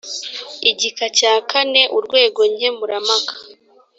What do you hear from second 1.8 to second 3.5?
urwego nkemurampaka